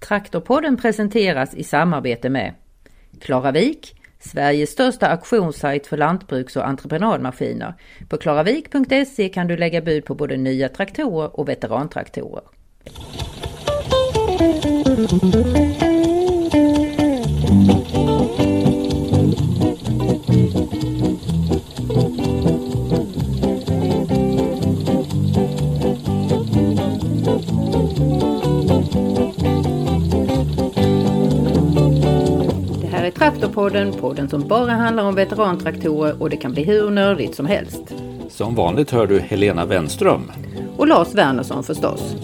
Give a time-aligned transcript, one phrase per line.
[0.00, 2.54] Traktorpodden presenteras i samarbete med
[3.20, 7.74] Klaravik, Sveriges största auktionssajt för lantbruks och entreprenadmaskiner.
[8.08, 12.42] På klaravik.se kan du lägga bud på både nya traktorer och veterantraktorer.
[17.50, 18.09] Mm.
[33.30, 37.82] Traktorpodden, podden som bara handlar om veterantraktorer och det kan bli hur nördigt som helst.
[38.28, 40.32] Som vanligt hör du Helena Wenström.
[40.76, 42.14] Och Lars Wernersson förstås.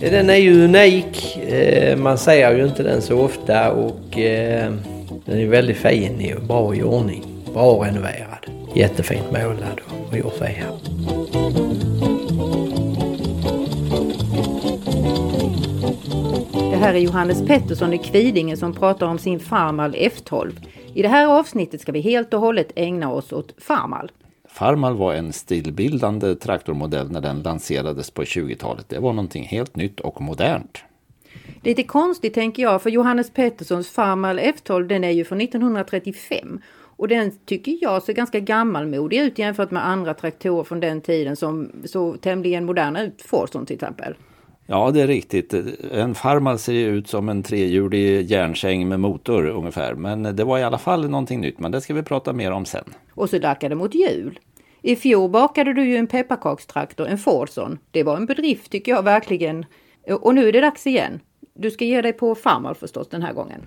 [0.00, 1.36] Den är ju unik.
[1.36, 4.72] Eh, Man ser ju inte den så ofta och eh,
[5.24, 7.24] den är väldigt fin och bra i ordning.
[7.54, 8.46] Bra renoverad.
[8.74, 9.80] Jättefint målad
[10.10, 10.64] och gjort här.
[16.80, 20.52] Här är Johannes Pettersson i Kvidinge som pratar om sin Farmal F12.
[20.94, 24.10] I det här avsnittet ska vi helt och hållet ägna oss åt Farmal.
[24.48, 28.88] Farmal var en stilbildande traktormodell när den lanserades på 20-talet.
[28.88, 30.84] Det var någonting helt nytt och modernt.
[31.62, 37.08] Lite konstigt tänker jag för Johannes Petterssons Farmal F12 den är ju från 1935 och
[37.08, 41.70] den tycker jag ser ganska gammalmodig ut jämfört med andra traktorer från den tiden som
[41.84, 43.22] såg tämligen moderna ut.
[43.22, 44.14] Forson till exempel.
[44.72, 45.54] Ja, det är riktigt.
[45.92, 49.94] En Farmal ser ju ut som en trehjulig järnsäng med motor ungefär.
[49.94, 51.58] Men det var i alla fall någonting nytt.
[51.58, 52.84] Men det ska vi prata mer om sen.
[53.14, 54.38] Och så lackar det mot jul.
[54.82, 57.78] I fjol bakade du ju en pepparkakstraktor, en Fordson.
[57.90, 59.64] Det var en bedrift tycker jag verkligen.
[60.20, 61.20] Och nu är det dags igen.
[61.54, 63.60] Du ska ge dig på Farmal förstås den här gången.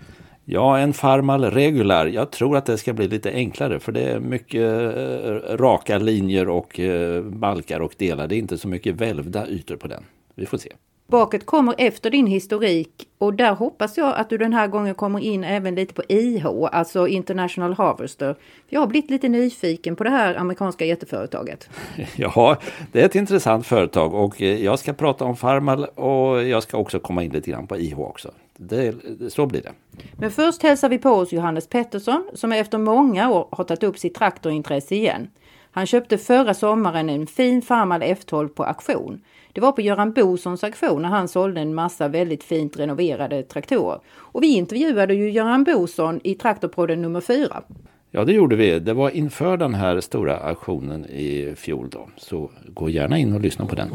[0.45, 2.05] Ja, en Farmal Regular.
[2.05, 6.49] Jag tror att det ska bli lite enklare för det är mycket eh, raka linjer
[6.49, 8.27] och eh, balkar och delar.
[8.27, 10.03] Det är inte så mycket välvda ytor på den.
[10.35, 10.69] Vi får se.
[11.14, 15.19] Baket kommer efter din historik och där hoppas jag att du den här gången kommer
[15.19, 18.35] in även lite på IH, alltså International Harvester.
[18.69, 21.69] Jag har blivit lite nyfiken på det här amerikanska jätteföretaget.
[22.16, 22.57] Ja,
[22.91, 26.78] det är ett intressant företag och eh, jag ska prata om Farmal och jag ska
[26.78, 28.31] också komma in lite grann på IH också.
[28.57, 28.96] Det,
[29.29, 29.72] så blir det.
[30.18, 34.00] Men först hälsar vi på oss Johannes Pettersson som efter många år har tagit upp
[34.00, 35.28] sitt traktorintresse igen.
[35.72, 39.22] Han köpte förra sommaren en fin Farmal F12 på auktion.
[39.53, 44.00] Det var på Göran Bosons auktion när han sålde en massa väldigt fint renoverade traktorer.
[44.18, 47.64] Och vi intervjuade ju Göran Boson i Traktorpodden nummer fyra.
[48.12, 48.80] Ja, det gjorde vi.
[48.80, 52.09] Det var inför den här stora auktionen i fjol då.
[52.18, 53.90] Så gå gärna in och lyssna på den.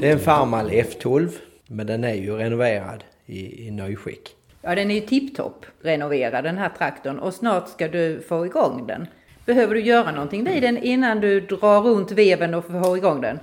[0.00, 1.30] Det är en Farmal F12
[1.66, 4.37] men den är ju renoverad i, i nyskick.
[4.62, 8.86] Ja, den är ju tipptopp renoverad den här traktorn och snart ska du få igång
[8.86, 9.06] den.
[9.46, 13.38] Behöver du göra någonting vid den innan du drar runt veven och får igång den?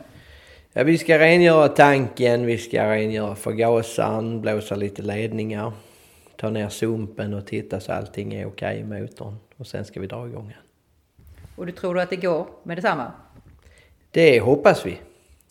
[0.73, 5.73] Ja, vi ska rengöra tanken, vi ska rengöra förgasaren, blåsa lite ledningar,
[6.35, 9.35] ta ner sumpen och titta så allting är okej i motorn.
[9.57, 10.65] Och sen ska vi dra igång den.
[11.55, 13.11] Och du tror att det går med detsamma?
[14.11, 14.97] Det hoppas vi.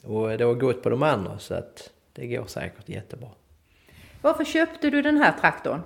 [0.05, 3.29] Och det har gått på de andra så att det går säkert jättebra.
[4.25, 5.81] Varför köpte du den här traktorn?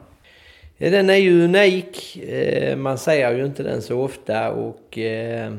[0.77, 2.17] Ja, Den är ju unik.
[2.17, 5.53] Eh, Man ser ju inte den så ofta och eh,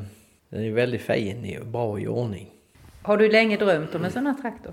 [0.48, 2.50] den är väldigt fin och bra i ordning.
[3.02, 4.72] Har du länge drömt om en sån här traktor?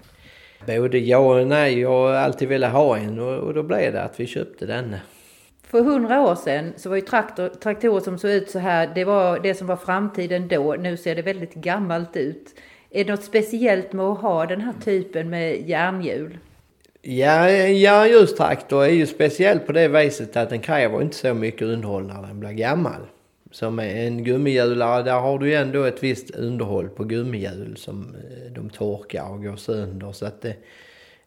[0.65, 1.79] Både ja och nej.
[1.79, 4.95] Jag har alltid velat ha en och då blev det att vi köpte den.
[5.63, 9.05] För hundra år sedan så var ju traktor, traktorer som såg ut så här, det
[9.05, 10.75] var det som var framtiden då.
[10.79, 12.55] Nu ser det väldigt gammalt ut.
[12.89, 16.37] Är det något speciellt med att ha den här typen med järnhjul?
[17.09, 21.33] Ja, ja just traktor är ju speciell på det viset att den kräver inte så
[21.33, 23.01] mycket underhåll när den blir gammal.
[23.51, 28.51] Som en gummihjulare, där har du ju ändå ett visst underhåll på gummihjul som eh,
[28.51, 30.11] de torkar och går sönder.
[30.11, 30.55] Så att det,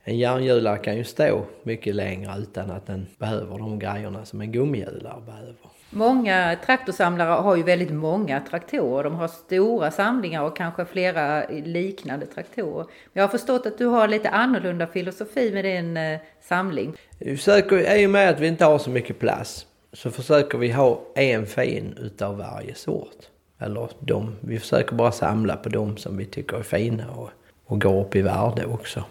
[0.05, 4.53] en järnhjulare kan ju stå mycket längre utan att den behöver de grejerna som en
[4.53, 5.71] gummihjulare behöver.
[5.93, 9.05] Många traktorsamlare har ju väldigt många traktorer.
[9.05, 12.87] De har stora samlingar och kanske flera liknande traktorer.
[13.13, 16.95] Jag har förstått att du har lite annorlunda filosofi med din eh, samling.
[17.19, 20.73] Vi försöker, i och med att vi inte har så mycket plats, så försöker vi
[20.73, 23.17] ha en fin utav varje sort.
[23.59, 27.31] Eller de, vi försöker bara samla på de som vi tycker är fina och,
[27.67, 29.05] och går upp i värde också.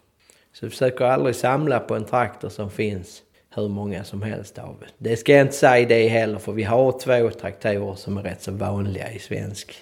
[0.53, 3.21] Så vi försöker aldrig samla på en traktor som finns
[3.55, 4.83] hur många som helst av.
[4.97, 8.41] Det ska jag inte säga det heller för vi har två traktorer som är rätt
[8.41, 9.75] så vanliga i svensk,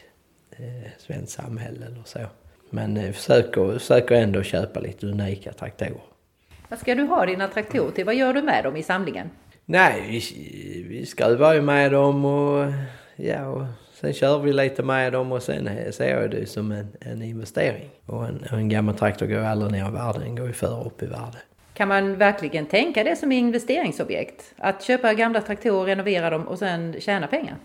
[0.51, 2.19] eh, svenskt samhälle eller så.
[2.69, 6.01] Men eh, försöker, försöker ändå köpa lite unika traktorer.
[6.69, 8.05] Vad ska du ha dina traktorer till?
[8.05, 9.29] Vad gör du med dem i samlingen?
[9.65, 12.73] Nej, vi, vi skruvar ju med dem och
[13.15, 16.87] ja, och sen kör vi lite med dem och sen ser jag det som en,
[17.01, 17.89] en investering.
[18.05, 21.03] Och en, en gammal traktor går aldrig ner i värde, den går ju före upp
[21.03, 21.37] i värde.
[21.77, 24.53] Kan man verkligen tänka det som investeringsobjekt?
[24.57, 27.55] Att köpa gamla traktorer, renovera dem och sen tjäna pengar?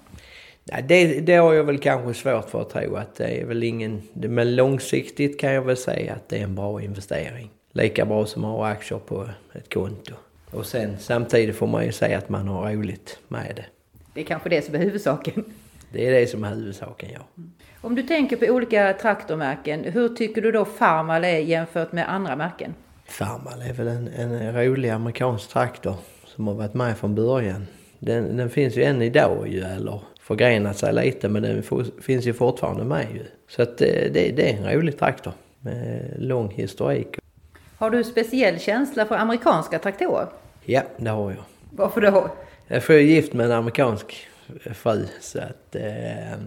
[0.64, 3.62] Nej, det, det har jag väl kanske svårt för att tro att det är väl
[3.62, 4.02] ingen...
[4.12, 7.50] Men långsiktigt kan jag väl säga att det är en bra investering.
[7.72, 10.14] Lika bra som att ha aktier på ett konto.
[10.50, 13.64] Och sen samtidigt får man ju säga att man har roligt med det.
[14.14, 15.44] Det är kanske det som är huvudsaken.
[15.92, 17.42] Det är det som är huvudsaken, ja.
[17.80, 22.36] Om du tänker på olika traktormärken, hur tycker du då Farmal är jämfört med andra
[22.36, 22.74] märken?
[23.12, 25.94] Farmal är väl en, en rolig amerikansk traktor
[26.24, 27.66] som har varit med från början.
[27.98, 31.62] Den, den finns ju än idag ju, eller förgrenat sig lite, men den
[32.02, 33.22] finns ju fortfarande med ju.
[33.48, 37.16] Så att det, det, det är en rolig traktor med lång historik.
[37.76, 40.26] Har du speciell känsla för amerikanska traktorer?
[40.64, 41.44] Ja, det har jag.
[41.70, 42.28] Varför då?
[42.68, 44.28] Jag är gift med en amerikansk
[44.72, 46.38] fru så att, eh,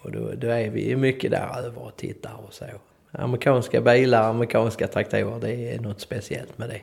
[0.00, 2.64] och då, då är vi ju mycket där över och tittar och så.
[3.12, 6.80] Amerikanska bilar, amerikanska traktorer, det är något speciellt med det.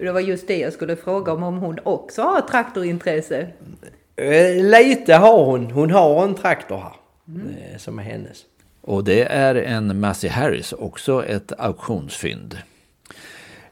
[0.00, 3.48] Det var just det jag skulle fråga om, om hon också har traktorintresse?
[4.16, 5.70] Eh, lite har hon.
[5.70, 6.92] Hon har en traktor här
[7.28, 7.78] mm.
[7.78, 8.44] som är hennes.
[8.80, 12.58] Och det är en Massey Harris, också ett auktionsfynd.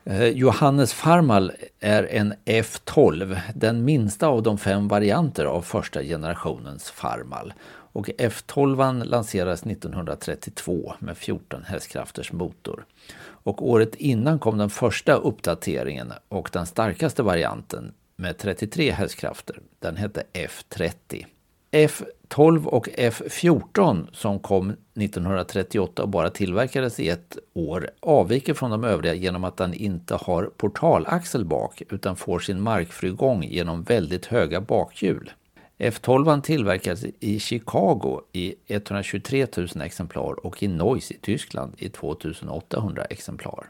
[0.05, 6.91] Eh, Johannes Farmal är en F12, den minsta av de fem varianter av första generationens
[6.91, 7.53] Farmal.
[7.97, 12.85] Och F12 lanserades 1932 med 14 hästkrafters motor.
[13.19, 19.61] Och året innan kom den första uppdateringen och den starkaste varianten med 33 hästkrafter.
[19.79, 21.27] Den hette F30.
[21.71, 28.85] F12 och F14 som kom 1938 och bara tillverkades i ett år avviker från de
[28.85, 34.61] övriga genom att den inte har portalaxel bak utan får sin markfrigång genom väldigt höga
[34.61, 35.31] bakhjul.
[35.79, 43.05] F12 tillverkades i Chicago i 123 000 exemplar och i Neuss i Tyskland i 2800
[43.05, 43.67] exemplar.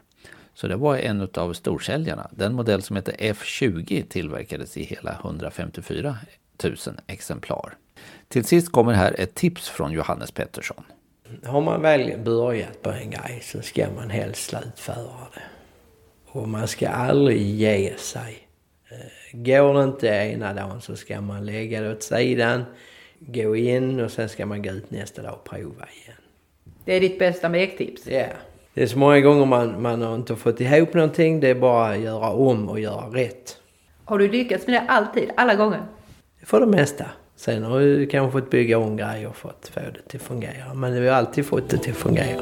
[0.53, 2.29] Så det var en av storsäljarna.
[2.31, 6.17] Den modell som heter F20 tillverkades i hela 154
[6.63, 6.75] 000
[7.07, 7.77] exemplar.
[8.27, 10.83] Till sist kommer här ett tips från Johannes Pettersson.
[11.45, 15.43] Har man väl börjat på en grej så ska man helst slutföra det.
[16.27, 18.47] Och man ska aldrig ge sig.
[18.91, 22.63] Eh, Går det inte ena dagen så ska man lägga det åt sidan,
[23.19, 26.17] gå in och sen ska man gå ut nästa dag och prova igen.
[26.85, 28.07] Det är ditt bästa mektips?
[28.07, 28.25] Ja.
[28.73, 31.39] Det är så många gånger man, man har inte fått ihop någonting.
[31.39, 33.57] Det är bara att göra om och göra rätt.
[34.05, 35.29] Har du lyckats med det alltid?
[35.37, 35.81] Alla gånger?
[36.43, 37.05] För det mesta.
[37.35, 40.73] Sen har du kanske fått bygga om grejer och fått få det till att fungera.
[40.73, 42.41] Men vi har alltid fått det till att fungera.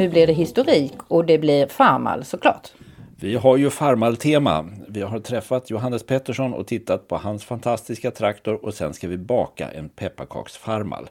[0.00, 2.68] Nu blir det historik och det blir Farmal såklart.
[3.16, 4.68] Vi har ju Farmal-tema.
[4.88, 9.18] Vi har träffat Johannes Pettersson och tittat på hans fantastiska traktor och sen ska vi
[9.18, 11.08] baka en pepparkaksfarmal.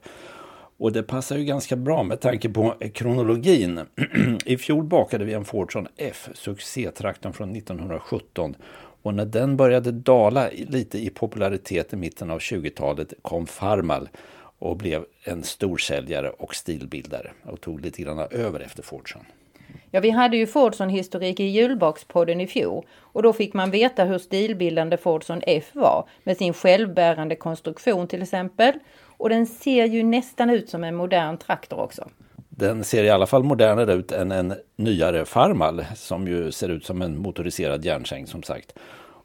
[0.78, 3.80] Och det passar ju ganska bra med tanke på kronologin.
[4.46, 8.56] I fjol bakade vi en Fordson F, succétraktorn från 1917.
[9.02, 14.10] Och när den började dala lite i popularitet i mitten av 20-talet kom Farmal
[14.60, 19.26] och blev en storsäljare och stilbildare och tog lite grann över efter Fordson.
[19.92, 24.18] Ja, vi hade ju Fordson-historik i julbakspodden i fjol och då fick man veta hur
[24.18, 28.74] stilbildande Fordson F var med sin självbärande konstruktion till exempel.
[29.18, 32.10] Och den ser ju nästan ut som en modern traktor också.
[32.50, 36.86] Den ser i alla fall modernare ut än en nyare Farmal som ju ser ut
[36.86, 38.74] som en motoriserad järnsäng som sagt.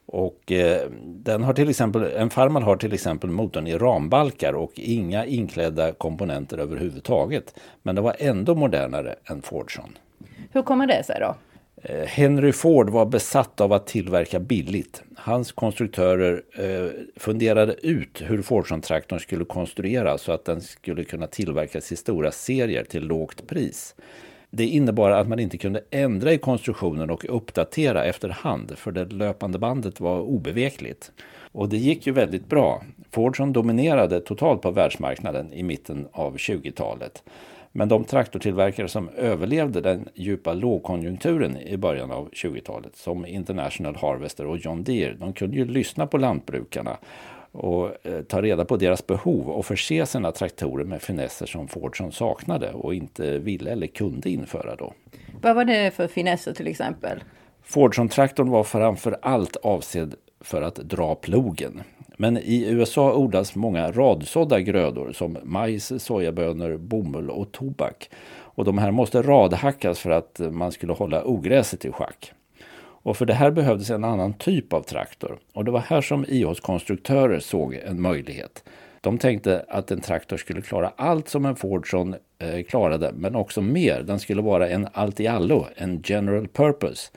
[0.06, 4.72] Och eh, den har till exempel, en Farmal har till exempel motorn i rambalkar och
[4.74, 7.54] inga inklädda komponenter överhuvudtaget.
[7.82, 9.98] Men den var ändå modernare än Fordson.
[10.52, 11.34] Hur kommer det sig då?
[11.82, 15.02] Eh, Henry Ford var besatt av att tillverka billigt.
[15.16, 21.92] Hans konstruktörer eh, funderade ut hur Fordson-traktorn skulle konstrueras så att den skulle kunna tillverkas
[21.92, 23.94] i stora serier till lågt pris.
[24.56, 29.58] Det innebar att man inte kunde ändra i konstruktionen och uppdatera efterhand för det löpande
[29.58, 31.12] bandet var obevekligt.
[31.52, 32.82] Och det gick ju väldigt bra.
[33.10, 37.22] Fordson dominerade totalt på världsmarknaden i mitten av 20-talet.
[37.72, 44.46] Men de traktortillverkare som överlevde den djupa lågkonjunkturen i början av 20-talet som International Harvester
[44.46, 46.98] och John Deere, de kunde ju lyssna på lantbrukarna
[47.54, 52.12] och eh, ta reda på deras behov och förse sina traktorer med finesser som Fordson
[52.12, 54.92] saknade och inte ville eller kunde införa då.
[55.42, 57.22] Vad var det för finesser till exempel?
[57.62, 61.82] Fordson-traktorn var framför allt avsedd för att dra plogen.
[62.16, 68.10] Men i USA odlas många radsådda grödor som majs, sojabönor, bomull och tobak.
[68.56, 72.32] Och de här måste radhackas för att man skulle hålla ogräset i schack.
[73.04, 75.38] Och för det här behövdes en annan typ av traktor.
[75.52, 78.64] Och det var här som IHs konstruktörer såg en möjlighet.
[79.00, 83.62] De tänkte att en traktor skulle klara allt som en Fordson eh, klarade, men också
[83.62, 84.02] mer.
[84.02, 87.10] Den skulle vara en allt i allo, en general purpose.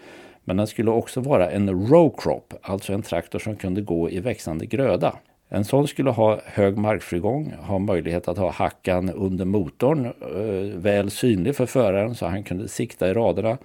[0.43, 4.19] Men den skulle också vara en row crop, alltså en traktor som kunde gå i
[4.19, 5.15] växande gröda.
[5.49, 11.11] En sån skulle ha hög markfrigång, ha möjlighet att ha hackan under motorn eh, väl
[11.11, 13.57] synlig för föraren så han kunde sikta i raderna.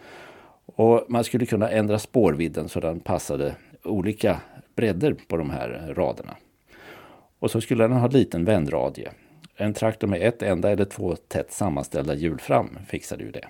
[0.75, 4.41] Och man skulle kunna ändra spårvidden så den passade olika
[4.77, 6.37] bredder på de här raderna.
[7.39, 9.11] Och så skulle den ha liten vändradie.
[9.57, 13.49] En traktor med ett enda eller två tätt sammanställda hjul fram fixade ju det.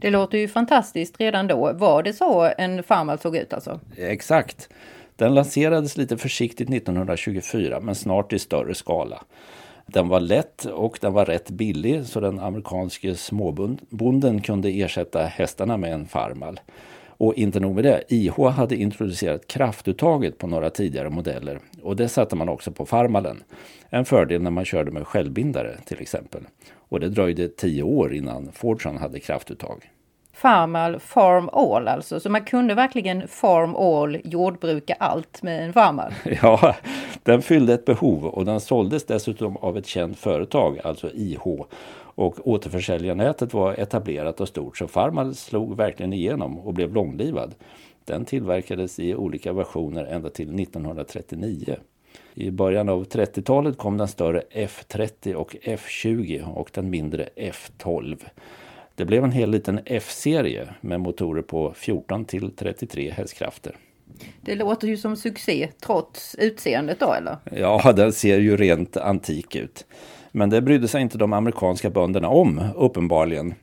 [0.00, 1.72] Det låter ju fantastiskt redan då.
[1.72, 3.80] Var det så en Farmal såg ut alltså?
[3.96, 4.68] Exakt.
[5.16, 9.22] Den lanserades lite försiktigt 1924 men snart i större skala.
[9.86, 15.76] Den var lätt och den var rätt billig så den amerikanske småbonden kunde ersätta hästarna
[15.76, 16.60] med en Farmal.
[17.16, 22.08] Och inte nog med det, IH hade introducerat kraftuttaget på några tidigare modeller och det
[22.08, 23.42] satte man också på Farmalen.
[23.90, 26.42] En fördel när man körde med självbindare till exempel.
[26.74, 29.90] Och det dröjde tio år innan Fordson hade kraftuttag.
[30.34, 36.12] Farmal Farm All alltså, så man kunde verkligen Farm All, jordbruka allt med en Farmal.
[36.42, 36.74] Ja,
[37.22, 41.46] den fyllde ett behov och den såldes dessutom av ett känt företag, alltså IH.
[42.16, 47.54] Och återförsäljarnätet var etablerat och stort så Farmal slog verkligen igenom och blev långlivad.
[48.04, 51.76] Den tillverkades i olika versioner ända till 1939.
[52.34, 58.18] I början av 30-talet kom den större F30 och F20 och den mindre F12.
[58.96, 63.76] Det blev en hel liten F-serie med motorer på 14 till 33 hästkrafter.
[64.40, 67.36] Det låter ju som succé trots utseendet då eller?
[67.52, 69.86] Ja, den ser ju rent antik ut.
[70.32, 73.54] Men det brydde sig inte de amerikanska bönderna om, uppenbarligen.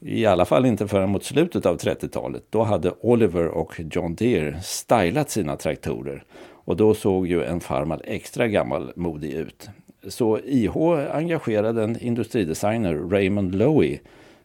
[0.00, 2.44] I alla fall inte förrän mot slutet av 30-talet.
[2.50, 6.24] Då hade Oliver och John Deere stylat sina traktorer.
[6.38, 9.68] Och då såg ju en Farmal extra gammalmodig ut.
[10.08, 10.76] Så IH
[11.12, 13.98] engagerade en industridesigner, Raymond Lowy,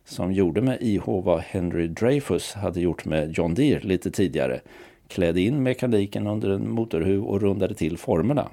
[0.05, 4.61] som gjorde med IH vad Henry Dreyfus hade gjort med John Deere lite tidigare.
[5.07, 8.49] Klädde in mekaniken under en motorhuv och rundade till formerna.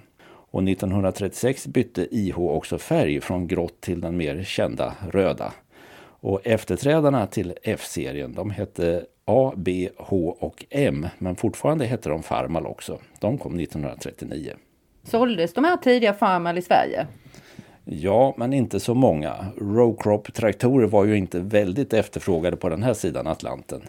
[0.50, 5.52] Och 1936 bytte IH också färg från grått till den mer kända röda.
[6.20, 12.22] Och efterträdarna till F-serien de hette A, B, H och M men fortfarande hette de
[12.22, 12.98] Farmal också.
[13.20, 14.52] De kom 1939.
[15.04, 17.06] Såldes de här tidiga Farmal i Sverige?
[17.90, 19.46] Ja, men inte så många.
[19.60, 23.82] Rowcrop-traktorer var ju inte väldigt efterfrågade på den här sidan Atlanten.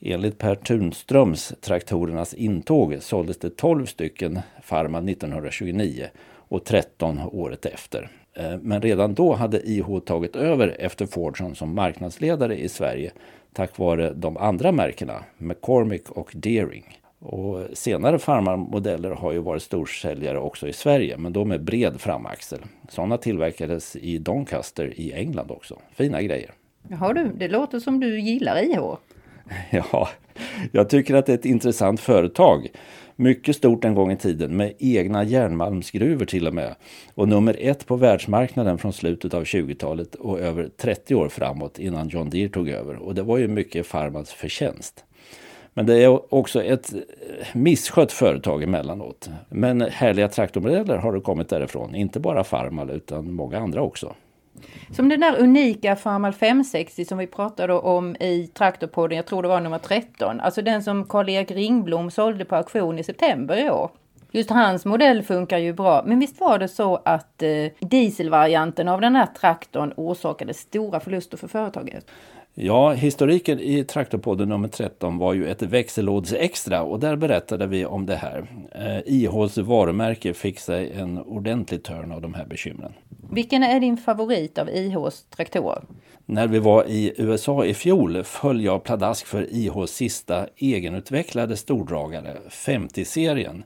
[0.00, 6.06] Enligt Per Tunströms Traktorernas intåg såldes det 12 stycken Farman 1929
[6.48, 8.10] och 13 året efter.
[8.34, 13.12] Eh, men redan då hade IH tagit över efter Fordson som marknadsledare i Sverige
[13.52, 16.98] tack vare de andra märkena McCormick och Deering.
[17.26, 22.58] Och senare Farmar-modeller har ju varit storsäljare också i Sverige, men då med bred framaxel.
[22.88, 25.78] Sådana tillverkades i Doncaster i England också.
[25.94, 26.50] Fina grejer.
[26.88, 28.78] Jaha du, det låter som du gillar IH.
[29.70, 30.08] Ja,
[30.72, 32.68] jag tycker att det är ett intressant företag.
[33.16, 36.74] Mycket stort en gång i tiden med egna järnmalmsgruvor till och med.
[37.14, 42.08] Och nummer ett på världsmarknaden från slutet av 20-talet och över 30 år framåt innan
[42.08, 42.96] John Deere tog över.
[42.96, 45.04] Och det var ju mycket Farmans förtjänst.
[45.74, 47.00] Men det är också ett eh,
[47.52, 49.30] misskött företag emellanåt.
[49.48, 51.94] Men härliga traktormodeller har det kommit därifrån.
[51.94, 54.14] Inte bara Farmal utan många andra också.
[54.90, 59.48] Som den där unika Farmal 560 som vi pratade om i Traktorpodden, jag tror det
[59.48, 60.40] var nummer 13.
[60.40, 63.90] Alltså den som Karl-Erik Ringblom sålde på auktion i september i år.
[64.30, 66.02] Just hans modell funkar ju bra.
[66.06, 71.36] Men visst var det så att eh, dieselvarianten av den här traktorn orsakade stora förluster
[71.36, 72.06] för företaget?
[72.56, 77.86] Ja, historiken i Traktorpodden nummer 13 var ju ett växellåds extra och där berättade vi
[77.86, 78.46] om det här.
[78.72, 82.92] Eh, IHs varumärke fick sig en ordentlig törn av de här bekymren.
[83.30, 85.82] Vilken är din favorit av IHs traktorer?
[86.26, 92.36] När vi var i USA i fjol föll jag pladask för IHs sista egenutvecklade stordragare,
[92.50, 93.64] 50-serien.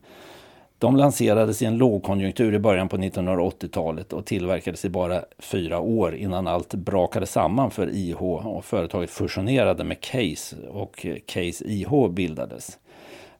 [0.78, 6.14] De lanserades i en lågkonjunktur i början på 1980-talet och tillverkades i bara fyra år
[6.14, 12.78] innan allt brakade samman för IH och företaget fusionerade med Case och Case IH bildades.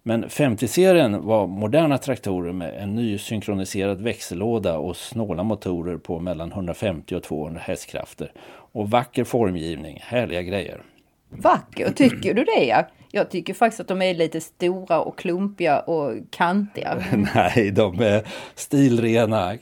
[0.03, 6.53] Men 50-serien var moderna traktorer med en ny synkroniserad växellåda och snåla motorer på mellan
[6.53, 8.33] 150 och 200 hästkrafter.
[8.73, 10.83] Och vacker formgivning, härliga grejer.
[11.31, 12.87] Vacker, tycker du det?
[13.11, 17.05] Jag tycker faktiskt att de är lite stora och klumpiga och kantiga.
[17.35, 19.59] Nej, de är stilrena, eh,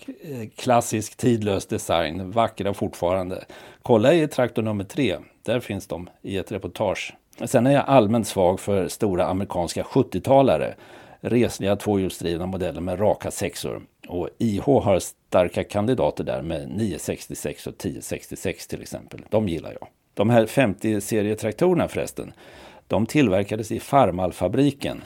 [0.56, 3.44] klassisk tidlös design, vackra fortfarande.
[3.82, 7.14] Kolla i traktor nummer tre, där finns de i ett reportage.
[7.44, 10.74] Sen är jag allmänt svag för stora amerikanska 70-talare.
[11.20, 13.82] Resliga tvåhjulsdrivna modeller med raka sexor.
[14.08, 19.20] Och IH har starka kandidater där med 966 och 1066 till exempel.
[19.30, 19.88] De gillar jag.
[20.14, 22.32] De här 50-serietraktorerna förresten,
[22.88, 25.02] de tillverkades i Farmalfabriken.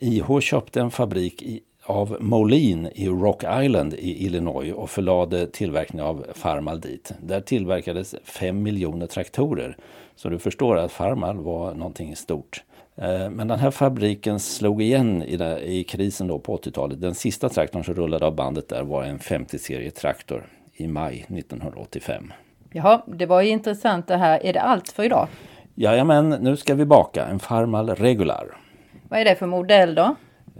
[0.00, 6.06] IH köpte en fabrik i, av Moline i Rock Island i Illinois och förlade tillverkningen
[6.06, 7.12] av Farmal dit.
[7.22, 9.76] Där tillverkades 5 miljoner traktorer.
[10.16, 12.62] Så du förstår att Farmal var någonting stort.
[12.96, 17.00] Eh, men den här fabriken slog igen i, i krisen då på 80-talet.
[17.00, 22.32] Den sista traktorn som rullade av bandet där var en 50-serie traktor i maj 1985.
[22.72, 24.46] Jaha, det var ju intressant det här.
[24.46, 25.28] Är det allt för idag?
[25.76, 28.56] Jajamän, nu ska vi baka en Farmal Regular.
[29.08, 30.14] Vad är det för modell då?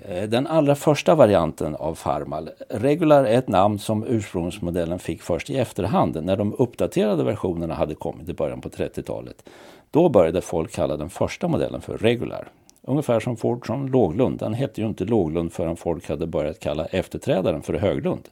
[0.08, 2.50] Eh, den allra första varianten av Farmal.
[2.68, 7.94] Regular är ett namn som ursprungsmodellen fick först i efterhand när de uppdaterade versionerna hade
[7.94, 9.48] kommit i början på 30-talet.
[9.90, 12.48] Då började folk kalla den första modellen för Regular.
[12.82, 14.38] Ungefär som Ford från Låglund.
[14.38, 18.28] Den hette ju inte Låglund förrän folk hade börjat kalla efterträdaren för Höglund.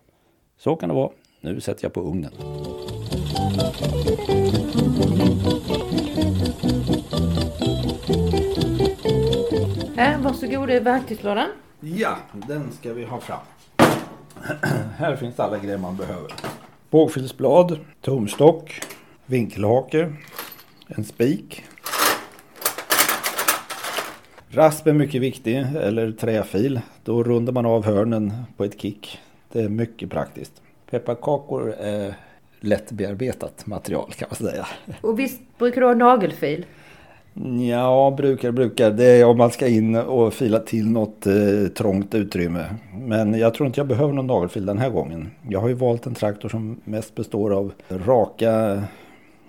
[0.59, 1.11] Så kan det vara.
[1.41, 2.33] Nu sätter jag på ugnen.
[10.33, 11.49] Varsågod, det är verktygslådan.
[11.81, 12.17] Ja,
[12.49, 13.41] den ska vi ha fram.
[14.97, 16.33] Här finns alla grejer man behöver.
[16.91, 18.81] Bågfilsblad, tumstock,
[19.27, 20.13] vinkelhake,
[20.87, 21.65] en spik.
[24.49, 26.81] Rasp är mycket viktig, eller träfil.
[27.05, 29.21] Då rundar man av hörnen på ett kick.
[29.53, 30.63] Det är mycket praktiskt.
[30.91, 32.15] Pepparkakor är
[32.61, 34.67] lättbearbetat material kan man säga.
[35.01, 36.67] Och visst brukar du ha nagelfil?
[37.69, 38.91] Ja, brukar brukar.
[38.91, 42.65] Det är om man ska in och fila till något eh, trångt utrymme.
[42.95, 45.31] Men jag tror inte jag behöver någon nagelfil den här gången.
[45.49, 48.83] Jag har ju valt en traktor som mest består av raka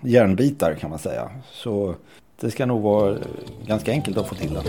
[0.00, 1.30] järnbitar kan man säga.
[1.52, 1.94] Så
[2.40, 3.16] det ska nog vara eh,
[3.66, 4.64] ganska enkelt att få till den.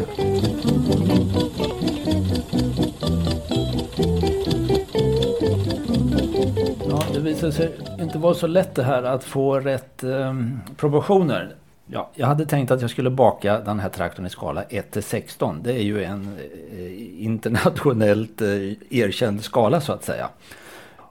[6.89, 10.33] Ja, det visar sig inte vara så lätt det här att få rätt eh,
[10.77, 11.55] proportioner.
[11.87, 15.03] Ja, jag hade tänkt att jag skulle baka den här traktorn i skala 1 till
[15.03, 15.59] 16.
[15.63, 16.37] Det är ju en
[16.71, 18.49] eh, internationellt eh,
[18.89, 20.29] erkänd skala så att säga.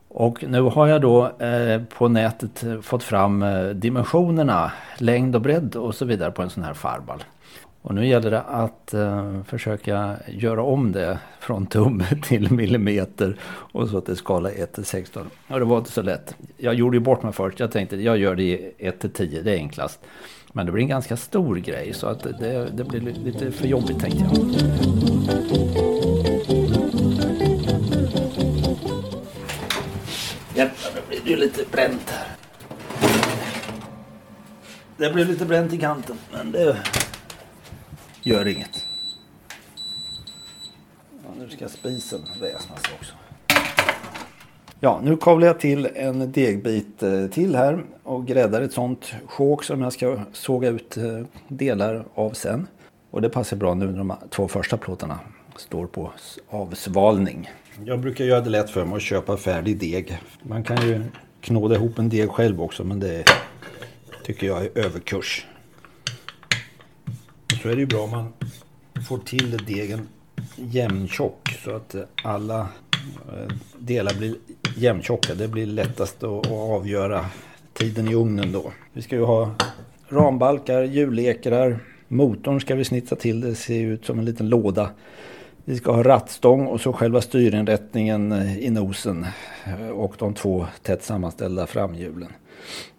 [0.09, 5.95] Och nu har jag då eh, på nätet fått fram dimensionerna, längd och bredd och
[5.95, 7.25] så vidare på en sån här farball.
[7.83, 8.95] Och nu gäller det att
[9.47, 15.31] försöka göra om det från tumme till millimeter och så till skala 1 till 16.
[15.49, 16.37] Och det var inte så lätt.
[16.57, 17.61] Jag gjorde ju bort mig först.
[17.61, 20.01] Jag tänkte jag gör det i 1 till 10, det är enklast.
[20.57, 24.01] Men det blir en ganska stor grej så att det, det blir lite för jobbigt
[24.01, 24.37] tänkte jag.
[30.55, 32.27] Jävlar, nu blir det ju lite bränt här.
[34.97, 36.77] Det blev lite bränt i kanten, men det
[38.23, 38.87] gör inget.
[41.25, 43.15] Ja, nu ska spisen väsnas också.
[44.81, 49.65] Ja, nu kavlar jag till en degbit eh, till här och gräddar ett sånt sjok
[49.65, 52.67] som jag ska såga ut eh, delar av sen.
[53.11, 55.21] Och det passar bra nu när de två första plåtarna
[55.57, 56.13] står på
[56.49, 57.51] avsvalning.
[57.85, 60.19] Jag brukar göra det lätt för mig att köpa färdig deg.
[60.43, 61.03] Man kan ju
[61.41, 63.25] knåda ihop en deg själv också men det
[64.25, 65.47] tycker jag är överkurs.
[67.63, 68.33] Så är det ju bra om man
[69.09, 70.09] får till degen
[70.57, 72.69] jämntjock så att alla
[73.79, 74.35] delar blir
[74.77, 75.35] jämntjocka.
[75.35, 77.27] Det blir lättast att avgöra
[77.73, 78.73] tiden i ugnen då.
[78.93, 79.55] Vi ska ju ha
[80.09, 81.79] rambalkar, hjulekrar.
[82.09, 83.41] Motorn ska vi snitsa till.
[83.41, 84.91] Det ser ut som en liten låda.
[85.65, 89.27] Vi ska ha rattstång och så själva styrinrättningen eh, i nosen
[89.65, 92.33] eh, och de två tätt sammanställda framhjulen.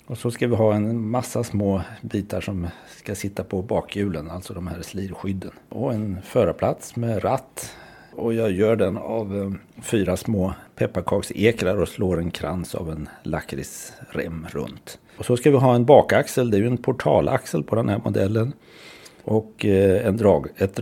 [0.07, 4.53] Och så ska vi ha en massa små bitar som ska sitta på bakhjulen, alltså
[4.53, 5.51] de här slirskydden.
[5.69, 7.75] Och en förarplats med ratt.
[8.15, 13.09] Och jag gör den av eh, fyra små pepparkaksekrar och slår en krans av en
[13.23, 14.99] lakritsrem runt.
[15.17, 18.01] Och så ska vi ha en bakaxel, det är ju en portalaxel på den här
[18.03, 18.53] modellen.
[19.23, 20.79] Och eh, en drag, ett,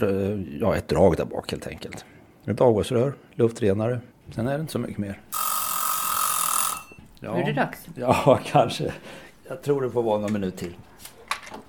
[0.60, 2.06] ja, ett drag där bak helt enkelt.
[2.46, 4.00] Ett avgasrör, luftrenare.
[4.36, 5.20] Sen är det inte så mycket mer.
[7.20, 7.36] Ja.
[7.36, 7.88] Nu är det dags.
[7.96, 8.94] Ja, kanske.
[9.48, 10.74] Jag tror det får vara någon minut till.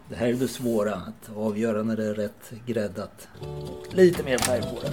[0.08, 3.28] Det här är det svåra, att avgöra när det är rätt gräddat.
[3.90, 4.92] Lite mer färg på det.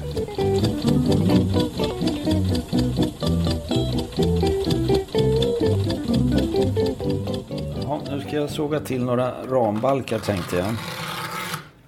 [7.83, 10.75] Ja, nu ska jag såga till några rambalkar tänkte jag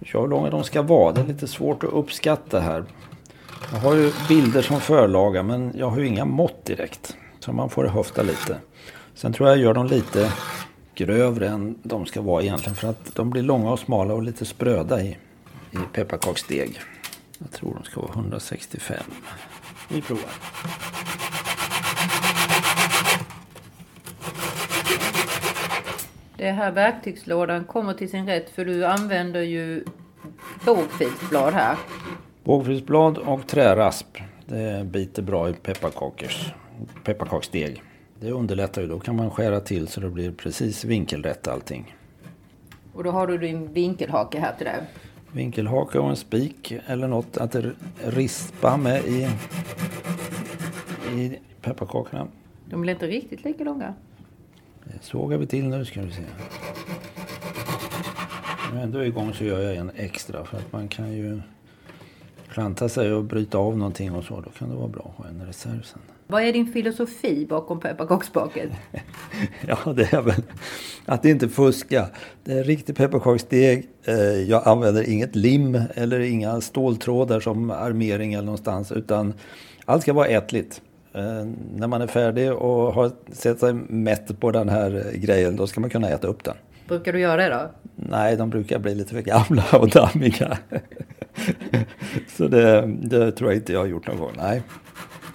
[0.05, 1.11] Kör hur långa de ska vara.
[1.11, 2.85] Det är lite svårt att uppskatta här.
[3.71, 7.15] Jag har ju bilder som förlaga men jag har ju inga mått direkt.
[7.39, 8.57] Så man får höfta lite.
[9.15, 10.33] Sen tror jag jag gör dem lite
[10.95, 12.75] grövre än de ska vara egentligen.
[12.75, 15.17] För att de blir långa och smala och lite spröda i,
[15.71, 16.79] i pepparkaksdeg.
[17.37, 18.97] Jag tror de ska vara 165.
[19.89, 20.29] Vi provar.
[26.37, 29.85] Det här verktygslådan kommer till sin rätt för du använder ju
[30.65, 31.77] bågfilsblad här.
[32.43, 34.17] Bågfilsblad och trärasp.
[34.45, 36.53] Det biter bra i pepparkakors,
[37.03, 37.83] pepparkaksdeg.
[38.23, 38.87] Det underlättar ju.
[38.87, 41.95] Då kan man skära till så det blir precis vinkelrätt allting.
[42.93, 44.85] Och då har du din vinkelhake här till det.
[45.31, 47.55] Vinkelhake och en spik eller något att
[48.03, 49.29] rispa med i,
[51.15, 52.27] i pepparkakorna.
[52.69, 53.93] De blir inte riktigt lika långa.
[54.83, 56.21] Det sågar vi till nu ska vi se.
[58.69, 61.41] När jag ändå är igång så gör jag en extra för att man kan ju
[62.49, 64.41] klanta sig och bryta av någonting och så.
[64.41, 66.01] Då kan det vara bra att ha en reserv sen.
[66.33, 68.69] Vad är din filosofi bakom pepparkaksbaket?
[69.67, 70.43] ja, det är väl
[71.05, 72.07] att inte fuska.
[72.43, 73.89] Det är riktig pepparkaksdeg.
[74.03, 78.91] Eh, jag använder inget lim eller inga ståltrådar som armering eller någonstans.
[78.91, 79.33] Utan
[79.85, 80.81] allt ska vara ätligt.
[81.13, 85.67] Eh, när man är färdig och har sett sig mätt på den här grejen, då
[85.67, 86.55] ska man kunna äta upp den.
[86.87, 87.71] Brukar du göra det då?
[87.95, 90.57] Nej, de brukar bli lite för gamla och dammiga.
[92.37, 94.31] Så det, det tror jag inte jag har gjort någon gång.
[94.37, 94.61] Nej.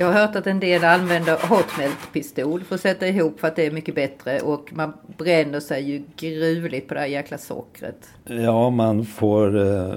[0.01, 3.67] Jag har hört att en del använder hotmelt-pistol för att sätta ihop för att det
[3.67, 8.11] är mycket bättre och man bränner sig ju gruvligt på det här jäkla sockret.
[8.25, 9.95] Ja, man får eh,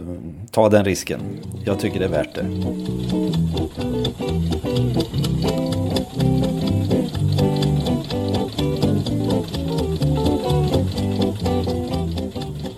[0.52, 1.20] ta den risken.
[1.66, 2.46] Jag tycker det är värt det.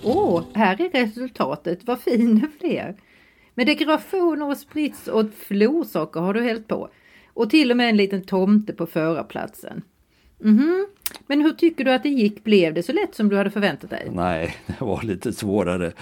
[0.04, 1.78] Åh, oh, här är resultatet.
[1.84, 2.96] Vad fin det blev.
[3.54, 6.88] Med dekorationer och sprits och florsocker har du hällt på.
[7.34, 9.82] Och till och med en liten tomte på förarplatsen.
[10.38, 10.86] Mhm.
[11.26, 12.44] Men hur tycker du att det gick?
[12.44, 14.10] Blev det så lätt som du hade förväntat dig?
[14.12, 15.92] Nej, det var lite svårare.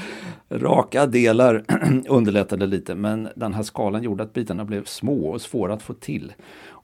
[0.49, 1.65] Raka delar
[2.09, 5.95] underlättade lite men den här skalan gjorde att bitarna blev små och svåra att få
[5.95, 6.33] till.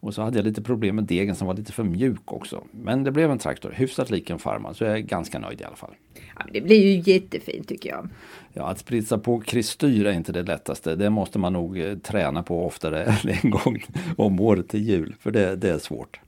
[0.01, 2.65] Och så hade jag lite problem med degen som var lite för mjuk också.
[2.71, 5.65] Men det blev en traktor, hyfsat lik en farmar, så jag är ganska nöjd i
[5.65, 5.95] alla fall.
[6.39, 8.09] Ja, det blir ju jättefint tycker jag.
[8.53, 10.97] Ja, att spritsa på kristyr är inte det lättaste.
[10.97, 13.85] Det måste man nog eh, träna på oftare än en gång
[14.17, 16.21] om året till jul, för det, det är svårt.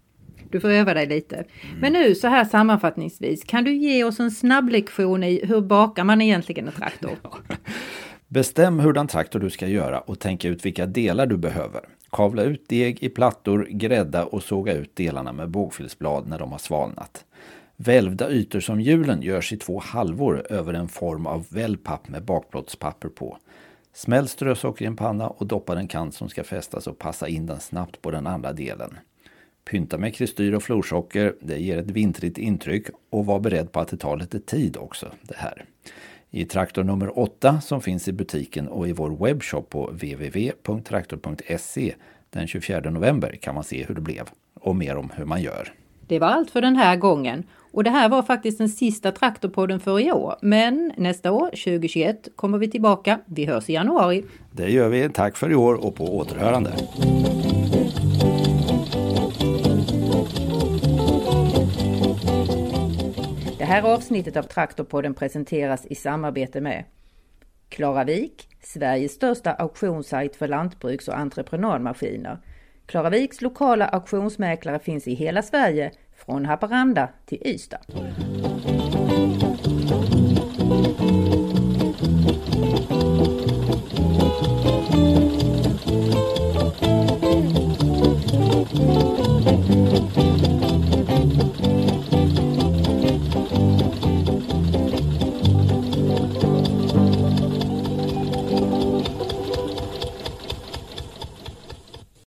[0.51, 1.37] Du får öva dig lite.
[1.37, 1.79] Mm.
[1.81, 6.05] Men nu så här sammanfattningsvis, kan du ge oss en snabb lektion i hur bakar
[6.05, 7.11] man egentligen en traktor?
[8.29, 11.81] Bestäm hurdan traktor du ska göra och tänk ut vilka delar du behöver.
[12.13, 16.59] Kavla ut deg i plattor, grädda och såga ut delarna med bågfilsblad när de har
[16.59, 17.25] svalnat.
[17.77, 23.09] Välvda ytor som hjulen görs i två halvor över en form av wellpapp med bakplåtspapper
[23.09, 23.39] på.
[23.93, 27.47] Smäll strösocker i en panna och doppa den kant som ska fästas och passa in
[27.47, 28.99] den snabbt på den andra delen.
[29.71, 33.89] Pynta med kristyr och florsocker, det ger ett vintrigt intryck och var beredd på att
[33.89, 35.65] det tar lite tid också det här.
[36.31, 41.95] I traktor nummer 8 som finns i butiken och i vår webbshop på www.traktor.se
[42.31, 44.29] den 24 november kan man se hur det blev
[44.61, 45.73] och mer om hur man gör.
[46.07, 49.81] Det var allt för den här gången och det här var faktiskt den sista Traktorpodden
[49.81, 50.35] för i år.
[50.43, 53.19] Men nästa år, 2021, kommer vi tillbaka.
[53.25, 54.25] Vi hörs i januari.
[54.53, 55.09] Det gör vi.
[55.09, 56.73] Tack för i år och på återhörande.
[63.71, 66.85] Här avsnittet av Traktorpodden presenteras i samarbete med
[67.69, 72.39] Klaravik, Sveriges största auktionssajt för lantbruks och entreprenadmaskiner.
[72.87, 77.81] Klaraviks lokala auktionsmäklare finns i hela Sverige, från Haparanda till Ystad.